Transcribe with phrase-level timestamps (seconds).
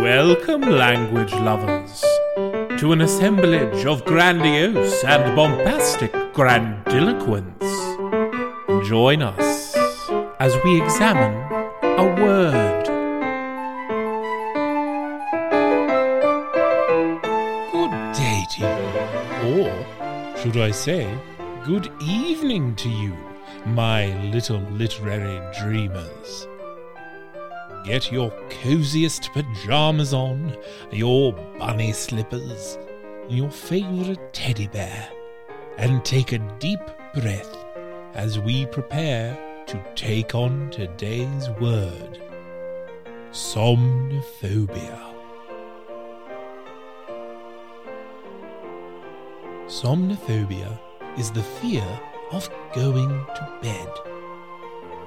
[0.00, 2.00] Welcome, language lovers,
[2.80, 7.62] to an assemblage of grandiose and bombastic grandiloquence.
[8.88, 9.76] Join us
[10.40, 11.34] as we examine
[11.82, 12.86] a word.
[17.70, 18.60] Good day to
[19.44, 21.14] you, or should I say,
[21.62, 23.14] good evening to you,
[23.66, 26.46] my little literary dreamers.
[27.84, 28.30] Get your
[28.62, 30.56] coziest pajamas on,
[30.90, 32.78] your bunny slippers,
[33.28, 35.08] your favorite teddy bear,
[35.78, 36.80] and take a deep
[37.14, 37.56] breath
[38.14, 42.20] as we prepare to take on today's word
[43.30, 44.98] somnophobia.
[49.68, 50.78] Somnophobia
[51.16, 51.86] is the fear
[52.32, 53.88] of going to bed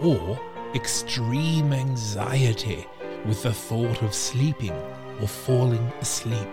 [0.01, 0.39] or
[0.75, 2.88] extreme anxiety
[3.25, 4.75] with the thought of sleeping
[5.21, 6.47] or falling asleep.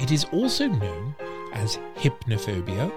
[0.00, 1.14] It is also known
[1.52, 2.90] as hypnophobia,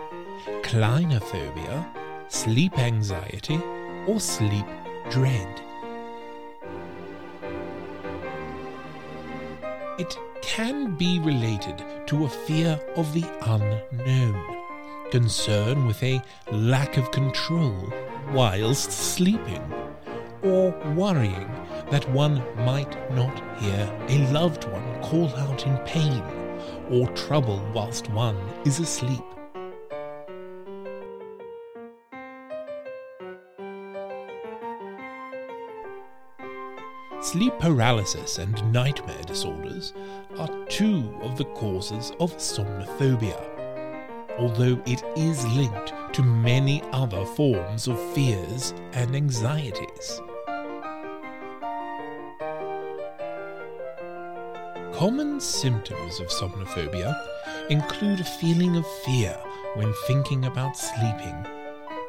[0.63, 1.85] clinophobia,
[2.29, 3.59] sleep anxiety,
[4.07, 4.65] or sleep
[5.09, 5.61] dread.
[9.99, 14.57] It can be related to a fear of the unknown,
[15.11, 17.91] concern with a lack of control
[18.33, 19.63] whilst sleeping,
[20.43, 21.49] or worrying
[21.89, 26.23] that one might not hear a loved one call out in pain,
[26.89, 29.23] or trouble whilst one is asleep.
[37.21, 39.93] Sleep paralysis and nightmare disorders
[40.37, 43.39] are two of the causes of somnophobia,
[44.39, 50.21] although it is linked to many other forms of fears and anxieties.
[54.93, 57.15] Common symptoms of somnophobia
[57.69, 59.35] include a feeling of fear
[59.75, 61.45] when thinking about sleeping,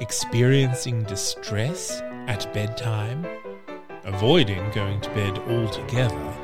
[0.00, 3.24] experiencing distress at bedtime,
[4.04, 6.34] avoiding going to bed altogether,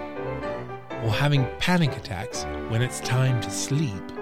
[1.03, 4.13] or having panic attacks when it's time to sleep,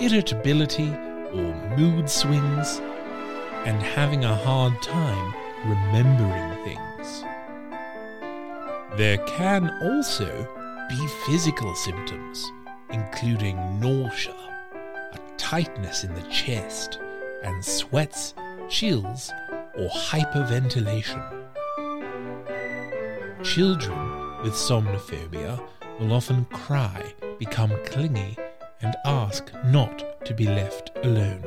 [0.00, 0.90] irritability
[1.32, 2.80] or mood swings,
[3.66, 5.34] and having a hard time
[5.66, 7.24] remembering things.
[8.96, 10.48] There can also
[10.88, 12.50] be physical symptoms,
[12.90, 14.34] including nausea,
[15.12, 16.98] a tightness in the chest,
[17.42, 18.34] and sweats,
[18.68, 19.30] chills,
[19.76, 21.22] or hyperventilation.
[23.44, 25.60] Children with somnophobia
[26.00, 28.36] will often cry, become clingy,
[28.80, 31.42] and ask not to be left alone.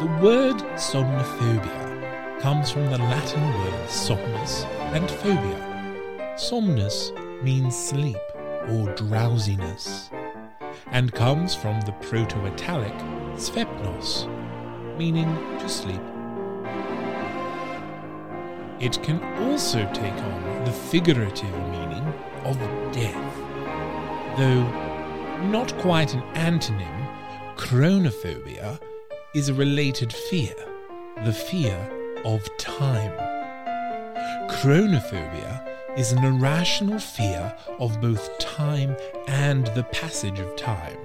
[0.00, 6.34] The word somnophobia comes from the Latin word somnus and phobia.
[6.36, 8.16] Somnus means sleep
[8.68, 10.10] or drowsiness
[10.92, 12.92] and comes from the Proto Italic
[13.36, 14.26] svepnos,
[14.96, 16.02] meaning to sleep.
[18.78, 22.04] It can also take on the figurative meaning
[22.44, 22.58] of
[22.92, 23.36] death,
[24.36, 24.86] though
[25.50, 27.08] not quite an antonym,
[27.56, 28.78] chronophobia
[29.34, 30.54] is a related fear,
[31.24, 31.74] the fear
[32.26, 33.12] of time.
[34.50, 38.94] Chronophobia is an irrational fear of both time
[39.26, 40.98] and the passage of time,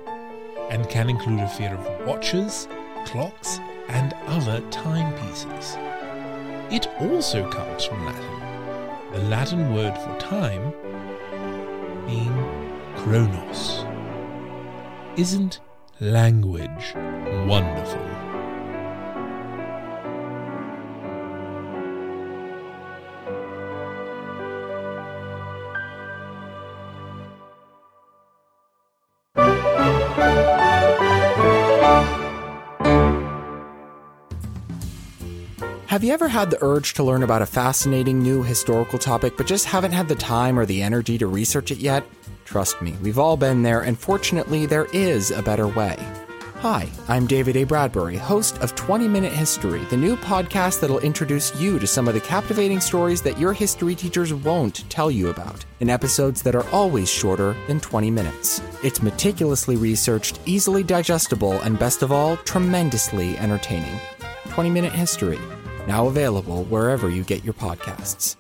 [0.69, 2.68] and can include a fear of watches,
[3.06, 5.78] clocks, and other timepieces.
[6.71, 10.71] It also comes from Latin, the Latin word for time
[12.07, 12.33] being
[12.95, 13.83] chronos.
[15.18, 15.59] Isn't
[16.00, 16.94] language
[17.45, 18.31] wonderful?
[35.92, 39.46] Have you ever had the urge to learn about a fascinating new historical topic but
[39.46, 42.08] just haven't had the time or the energy to research it yet?
[42.46, 45.98] Trust me, we've all been there, and fortunately, there is a better way.
[46.60, 47.66] Hi, I'm David A.
[47.66, 52.14] Bradbury, host of 20 Minute History, the new podcast that'll introduce you to some of
[52.14, 56.70] the captivating stories that your history teachers won't tell you about, in episodes that are
[56.70, 58.62] always shorter than 20 minutes.
[58.82, 64.00] It's meticulously researched, easily digestible, and best of all, tremendously entertaining.
[64.52, 65.40] 20 Minute History,
[65.92, 68.38] now available wherever you get your podcasts.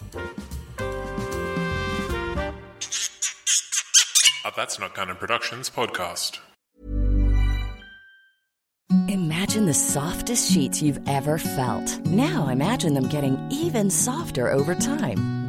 [4.45, 6.39] A That's Not Canon Productions podcast.
[9.09, 11.99] Imagine the softest sheets you've ever felt.
[12.05, 15.40] Now imagine them getting even softer over time.